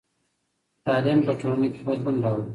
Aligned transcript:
تعلیم 0.85 1.19
په 1.25 1.31
ټولنه 1.39 1.67
کې 1.73 1.81
بدلون 1.87 2.15
راولي. 2.23 2.49